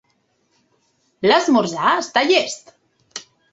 [1.29, 2.75] L'esmorzar està llest.